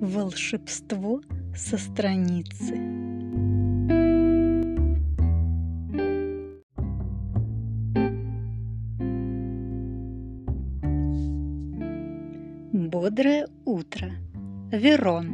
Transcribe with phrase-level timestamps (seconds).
[0.00, 1.20] Волшебство
[1.56, 2.76] со страницы.
[12.72, 14.12] Бодрое утро.
[14.70, 15.26] Верон.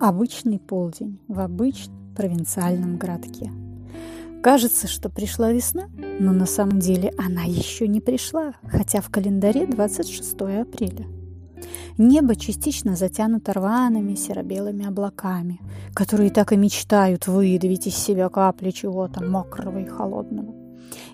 [0.00, 3.52] Обычный полдень в обычном провинциальном городке.
[4.42, 5.88] Кажется, что пришла весна,
[6.20, 11.06] но на самом деле она еще не пришла, хотя в календаре 26 апреля.
[11.96, 15.60] Небо частично затянуто рваными серо-белыми облаками,
[15.92, 20.54] которые так и мечтают выдавить из себя капли чего-то мокрого и холодного.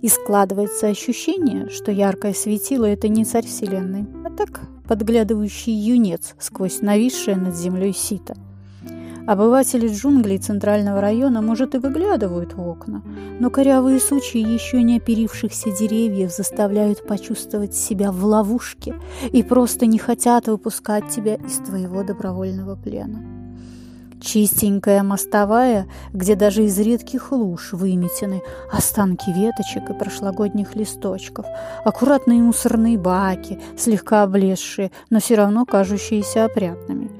[0.00, 6.80] И складывается ощущение, что яркое светило– это не царь вселенной, а так подглядывающий юнец сквозь
[6.80, 8.34] нависшее над землей сито–
[9.26, 13.02] Обыватели джунглей центрального района, может, и выглядывают в окна,
[13.38, 18.96] но корявые сучьи еще не оперившихся деревьев заставляют почувствовать себя в ловушке
[19.30, 23.22] и просто не хотят выпускать тебя из твоего добровольного плена.
[24.20, 31.46] Чистенькая мостовая, где даже из редких луж выметены останки веточек и прошлогодних листочков,
[31.84, 37.10] аккуратные мусорные баки, слегка облезшие, но все равно кажущиеся опрятными,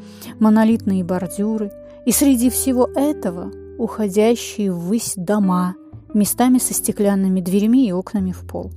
[0.40, 1.70] монолитные бордюры–
[2.04, 5.74] и среди всего этого уходящие ввысь дома,
[6.14, 8.70] местами со стеклянными дверями и окнами в пол.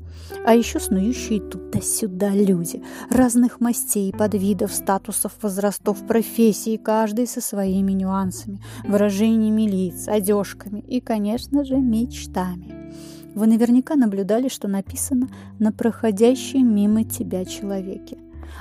[0.46, 8.60] А еще снующие туда-сюда люди, разных мастей, подвидов, статусов, возрастов, профессий, каждый со своими нюансами,
[8.88, 12.94] выражениями лиц, одежками и, конечно же, мечтами.
[13.36, 18.18] Вы наверняка наблюдали, что написано на проходящем мимо тебя человеке.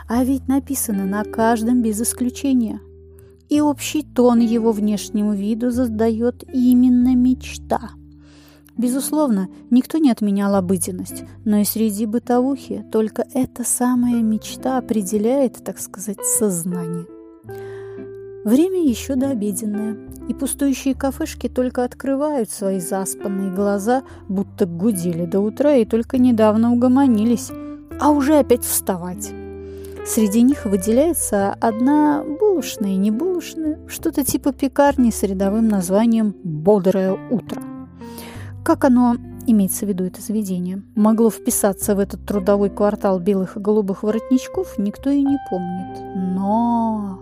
[0.09, 2.81] А ведь написано на каждом без исключения–
[3.49, 7.91] и общий тон его внешнему виду задает именно мечта.
[8.77, 15.79] Безусловно, никто не отменял обыденность, но и среди бытовухи только эта самая мечта определяет, так
[15.79, 17.07] сказать, сознание.
[18.45, 19.97] Время еще дообеденное,
[20.29, 26.73] и пустующие кафешки только открывают свои заспанные глаза, будто гудели до утра и только недавно
[26.73, 27.51] угомонились,
[28.01, 29.33] а уже опять вставать.
[30.07, 37.17] Среди них выделяется одна булочная и не булочная, что-то типа пекарни с рядовым названием «Бодрое
[37.31, 37.63] утро».
[38.63, 39.17] Как оно,
[39.47, 44.77] имеется в виду это заведение, могло вписаться в этот трудовой квартал белых и голубых воротничков,
[44.77, 45.99] никто и не помнит.
[46.37, 47.19] Но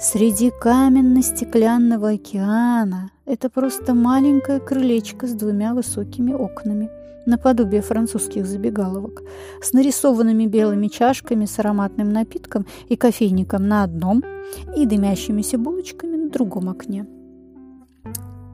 [0.00, 6.88] среди каменно-стеклянного океана это просто маленькое крылечко с двумя высокими окнами–
[7.26, 9.22] наподобие французских забегаловок,
[9.62, 14.22] с нарисованными белыми чашками с ароматным напитком и кофейником на одном
[14.76, 17.06] и дымящимися булочками на другом окне.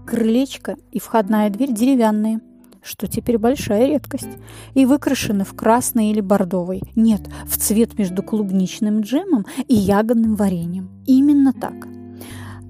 [0.06, 2.40] Крылечко и входная дверь деревянные,
[2.82, 4.38] что теперь большая редкость,
[4.74, 6.82] и выкрашены в красный или бордовый.
[6.96, 10.90] Нет, в цвет между клубничным джемом и ягодным вареньем.
[11.06, 11.88] Именно так.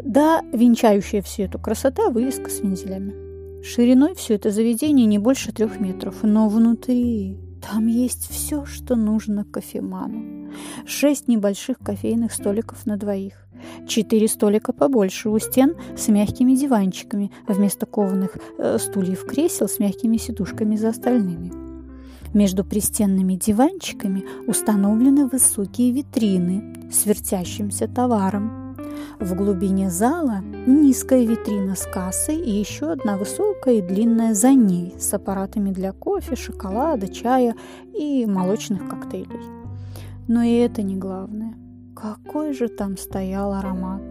[0.02, 3.27] Да, венчающая всю эту красота вывеска с вензелями.
[3.62, 9.44] Шириной все это заведение не больше трех метров, но внутри там есть все, что нужно
[9.44, 10.50] кофеману.
[10.86, 13.34] Шесть небольших кофейных столиков на двоих.
[13.86, 20.16] Четыре столика побольше у стен с мягкими диванчиками вместо кованых э, стульев кресел с мягкими
[20.16, 21.52] сидушками за остальными.
[22.34, 28.57] Между пристенными диванчиками установлены высокие витрины с вертящимся товаром.
[29.20, 34.94] В глубине зала низкая витрина с кассой и еще одна высокая и длинная за ней
[34.96, 37.56] с аппаратами для кофе, шоколада, чая
[37.92, 39.42] и молочных коктейлей.
[40.28, 41.54] Но и это не главное.
[41.96, 44.02] Какой же там стоял аромат?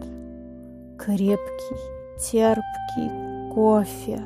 [0.97, 1.77] Крепкий,
[2.19, 4.21] терпкий кофе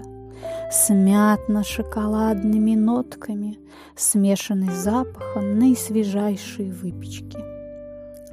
[0.72, 3.60] с мятно-шоколадными нотками,
[3.96, 7.38] смешанный с запахом наисвежайшей выпечки.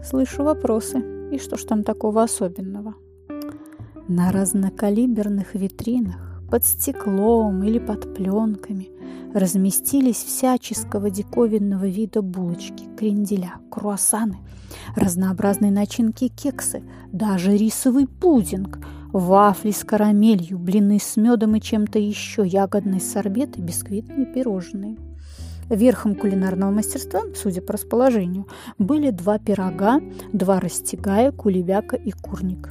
[0.03, 1.18] Слышу вопросы.
[1.31, 2.95] И что ж там такого особенного?
[4.09, 8.89] На разнокалиберных витринах, под стеклом или под пленками
[9.35, 14.39] разместились всяческого диковинного вида булочки, кренделя, круассаны,
[14.97, 16.83] разнообразные начинки кексы,
[17.13, 18.79] даже рисовый пудинг,
[19.13, 24.97] вафли с карамелью, блины с медом и чем-то еще, ягодный сорбет и бисквитные пирожные–
[25.71, 28.47] Верхом кулинарного мастерства, судя по расположению,
[28.79, 30.01] были два пирога,
[30.33, 32.71] два растягая, кулебяка и курник.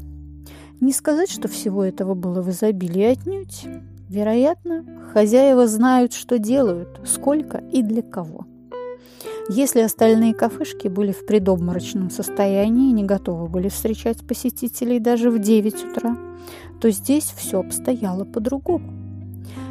[0.79, 3.65] Не сказать, что всего этого было в изобилии отнюдь.
[4.09, 8.45] Вероятно, хозяева знают, что делают, сколько и для кого.
[9.49, 15.39] Если остальные кафешки были в предобморочном состоянии и не готовы были встречать посетителей даже в
[15.39, 16.17] 9 утра,
[16.81, 19.06] то здесь все обстояло по-другому.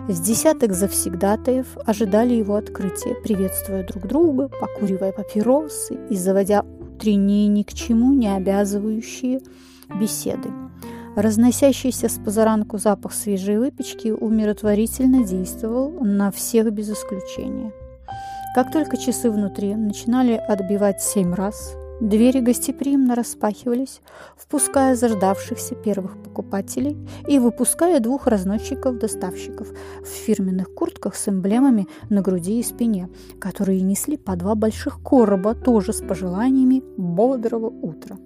[0.08, 7.64] С десяток завсегдатаев ожидали его открытия, приветствуя друг друга, покуривая папиросы и заводя утренние ни
[7.64, 9.40] к чему не обязывающие
[10.00, 10.48] беседы.
[11.16, 17.72] Разносящийся с позаранку запах свежей выпечки умиротворительно действовал на всех без исключения.
[18.54, 24.00] Как только часы внутри начинали отбивать семь раз, двери гостеприимно распахивались,
[24.36, 26.96] впуская заждавшихся первых покупателей
[27.28, 29.68] и выпуская двух разносчиков-доставщиков
[30.02, 33.08] в фирменных куртках с эмблемами на груди и спине,
[33.40, 38.18] которые несли по два больших короба тоже с пожеланиями бодрого утра.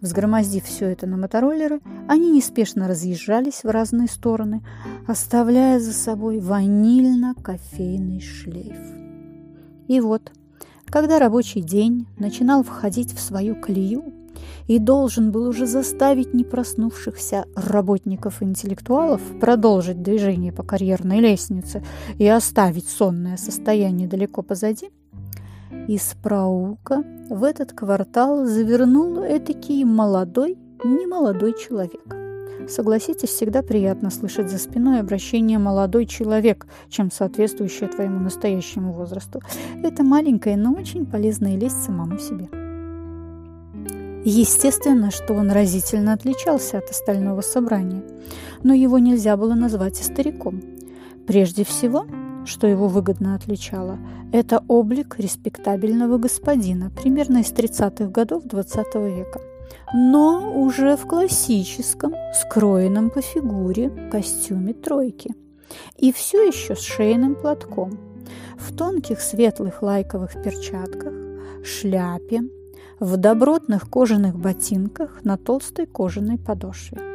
[0.00, 4.62] Взгромоздив все это на мотороллеры, они неспешно разъезжались в разные стороны,
[5.06, 8.78] оставляя за собой ванильно-кофейный шлейф.
[9.88, 10.32] И вот,
[10.90, 14.12] когда рабочий день начинал входить в свою колею
[14.66, 21.84] и должен был уже заставить непроснувшихся работников-интеллектуалов продолжить движение по карьерной лестнице
[22.18, 24.90] и оставить сонное состояние далеко позади,
[25.88, 32.19] из проулка в этот квартал завернул этакий молодой, немолодой человек.
[32.68, 39.40] Согласитесь, всегда приятно слышать за спиной обращение «молодой человек», чем соответствующее твоему настоящему возрасту.
[39.82, 42.48] Это маленькая, но очень полезная лесть самому себе.
[44.24, 48.02] Естественно, что он разительно отличался от остального собрания,
[48.62, 50.60] но его нельзя было назвать и стариком.
[51.26, 52.06] Прежде всего,
[52.44, 53.98] что его выгодно отличало,
[54.32, 59.40] это облик респектабельного господина, примерно из 30-х годов XX -го века.
[59.92, 65.34] Но уже в классическом, скроенном по фигуре костюме тройки.
[65.96, 67.98] И все еще с шейным платком,
[68.58, 71.12] в тонких светлых лайковых перчатках,
[71.64, 72.42] шляпе,
[72.98, 77.09] в добротных кожаных ботинках на толстой кожаной подошве.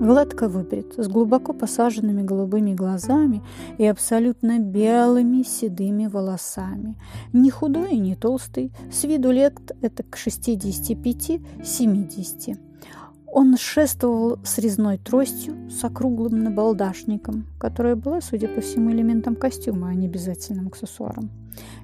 [0.00, 3.44] Гладко выбрит, с глубоко посаженными голубыми глазами
[3.78, 6.96] и абсолютно белыми седыми волосами.
[7.32, 12.58] Не худой и не толстый, с виду лет это к 65-70.
[13.26, 19.90] Он шествовал с резной тростью, с округлым набалдашником, которая была, судя по всему, элементом костюма,
[19.90, 21.30] а не обязательным аксессуаром.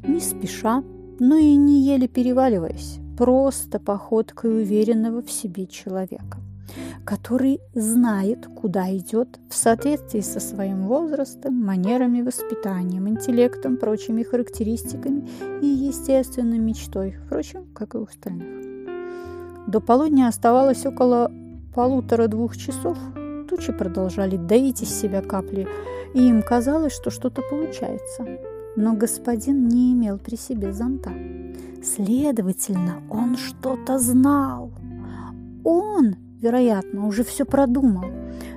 [0.03, 0.83] Не спеша,
[1.21, 6.39] но и не еле переваливаясь, просто походкой уверенного в себе человека
[7.05, 15.29] который знает, куда идет в соответствии со своим возрастом, манерами, воспитанием, интеллектом, прочими характеристиками
[15.63, 18.61] и естественной мечтой, впрочем, как и у остальных.
[19.67, 21.31] До полудня оставалось около
[21.75, 22.99] полутора-двух часов.
[23.49, 25.69] Тучи продолжали доить из себя капли,
[26.15, 28.27] и им казалось, что что-то получается.
[28.77, 31.13] Но господин не имел при себе зонта.
[31.83, 34.71] Следовательно, он что-то знал.
[35.65, 38.11] Он вероятно, уже все продумал.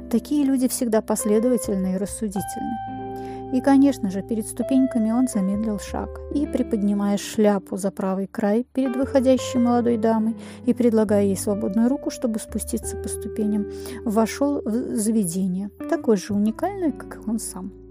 [0.10, 2.78] Такие люди всегда последовательны и рассудительны.
[3.54, 8.96] И, конечно же, перед ступеньками он замедлил шаг и, приподнимая шляпу за правый край перед
[8.96, 10.36] выходящей молодой дамой
[10.66, 13.68] и предлагая ей свободную руку, чтобы спуститься по ступеням,
[14.06, 17.83] вошел в заведение, такое же уникальное, как и он сам.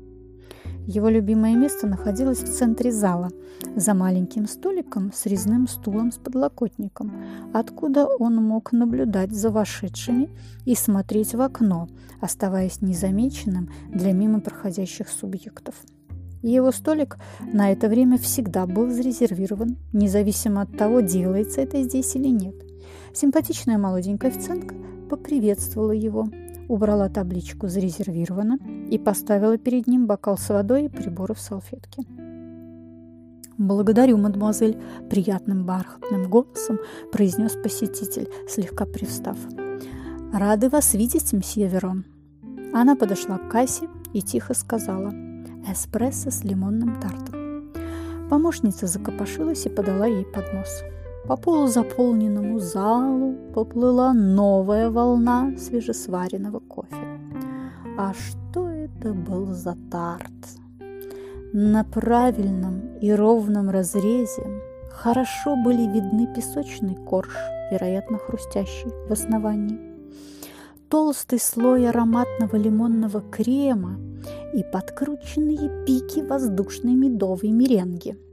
[0.87, 3.31] Его любимое место находилось в центре зала,
[3.77, 7.13] за маленьким столиком с резным стулом с подлокотником,
[7.53, 10.29] откуда он мог наблюдать за вошедшими
[10.65, 11.89] и смотреть в окно,
[12.21, 15.77] оставаясь незамеченным для мимо проходящих субъектов.
[16.43, 22.29] Его столик на это время всегда был зарезервирован, независимо от того, делается это здесь или
[22.29, 22.57] нет.
[23.15, 24.75] Симпатичная молоденькая официантка
[25.09, 26.29] поприветствовала его–
[26.73, 28.59] убрала табличку «Зарезервировано»
[28.91, 32.03] и поставила перед ним бокал с водой и приборы в салфетке.
[33.59, 36.79] «Благодарю, мадемуазель»,— приятным бархатным голосом
[37.13, 39.37] произнес посетитель, слегка привстав.
[40.33, 42.07] «Рады вас видеть, мсье Верон».
[42.73, 45.13] Она подошла к кассе и тихо сказала
[45.71, 47.71] «Эспрессо с лимонным тартом».
[48.31, 50.83] Помощница закопошилась и подала ей поднос.
[51.27, 57.21] По полузаполненному залу поплыла новая волна свежесваренного кофе.
[57.97, 60.33] А что это был за тарт?
[61.53, 64.43] На правильном и ровном разрезе
[64.91, 67.37] хорошо были видны песочный корж,
[67.71, 69.79] вероятно, хрустящий в основании,
[70.89, 73.97] толстый слой ароматного лимонного крема
[74.55, 78.17] и подкрученные пики воздушной медовой меренги–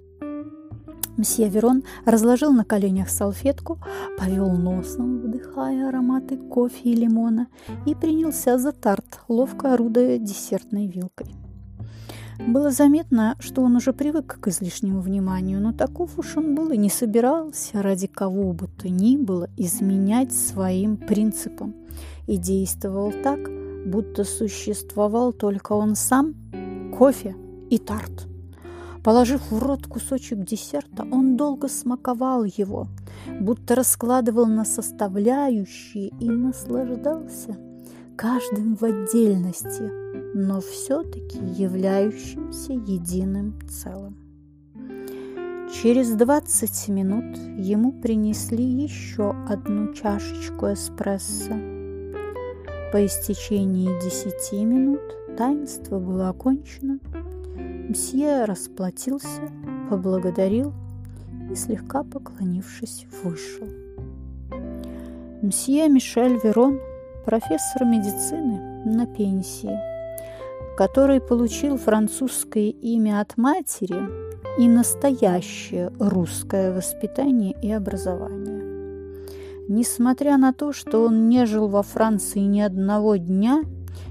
[1.19, 3.77] Мсье Верон разложил на коленях салфетку,
[4.17, 7.47] повел носом, вдыхая ароматы кофе и лимона,
[7.85, 11.35] и принялся за тарт, ловко орудуя десертной вилкой.
[12.47, 16.77] Было заметно, что он уже привык к излишнему вниманию, но таков уж он был и
[16.77, 21.75] не собирался ради кого бы то ни было изменять своим принципам
[22.27, 23.39] и действовал так,
[23.85, 26.33] будто существовал только он сам
[26.97, 27.35] кофе
[27.69, 28.28] и тарт.
[29.03, 32.87] Положив в рот кусочек десерта, он долго смаковал его,
[33.39, 37.57] будто раскладывал на составляющие и наслаждался
[38.17, 39.89] каждым в отдельности,
[40.35, 44.17] но все-таки являющимся единым целым.
[45.71, 51.53] Через 20 минут ему принесли еще одну чашечку эспрессо.
[52.91, 54.99] По истечении 10 минут
[55.37, 56.99] таинство было окончено,
[57.89, 59.49] Мсье расплатился,
[59.89, 60.73] поблагодарил
[61.51, 63.67] и, слегка поклонившись, вышел.
[65.41, 66.79] Мсье Мишель Верон,
[67.25, 69.75] профессор медицины на пенсии,
[70.77, 74.07] который получил французское имя от матери
[74.59, 79.17] и настоящее русское воспитание и образование.
[79.67, 83.63] Несмотря на то, что он не жил во Франции ни одного дня,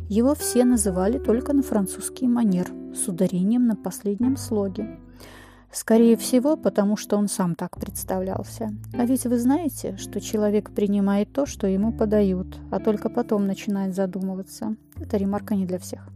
[0.08, 4.98] его все называли только на французский манер– с ударением на последнем слоге.
[5.70, 8.70] Скорее всего, потому что он сам так представлялся.
[8.94, 13.94] А ведь вы знаете, что человек принимает то, что ему подают, а только потом начинает
[13.94, 14.76] задумываться.
[14.96, 16.08] Это ремарка не для всех.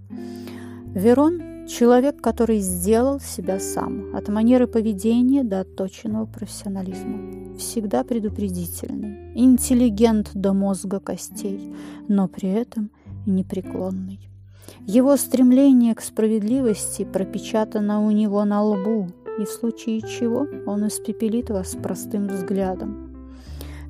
[0.95, 7.57] Верон– человек, который сделал себя сам, от манеры поведения до отточенного профессионализма.
[7.59, 11.73] Всегда предупредительный, интеллигент до мозга костей,
[12.09, 12.91] но при этом
[13.27, 14.32] непреклонный.
[14.87, 19.09] Его стремление к справедливости пропечатано у него на лбу,
[19.39, 23.11] и в случае чего он испепелит вас простым взглядом.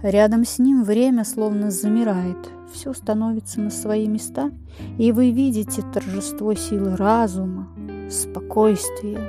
[0.03, 4.51] Рядом с ним время словно замирает, все становится на свои места,
[4.99, 7.69] и вы видите торжество силы разума,
[8.11, 9.21] спокойствие,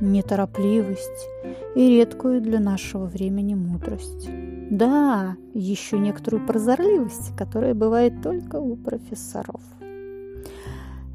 [0.00, 1.28] неторопливость
[1.74, 4.30] и редкую для нашего времени мудрость.
[4.70, 9.60] Да, еще некоторую прозорливость, которая бывает только у профессоров.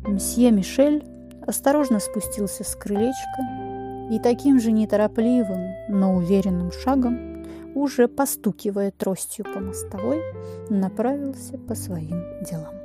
[0.07, 1.03] Мсье Мишель
[1.45, 3.41] осторожно спустился с крылечка
[4.09, 7.45] и таким же неторопливым, но уверенным шагом,
[7.75, 10.21] уже постукивая тростью по мостовой,
[10.69, 12.76] направился по своим делам.